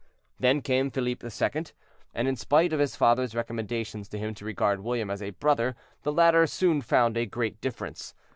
[0.39, 1.65] Then came Philippe II.,
[2.15, 5.75] and in spite of his father's recommendations to him to regard William as a brother,
[6.01, 8.15] the latter soon found a great difference.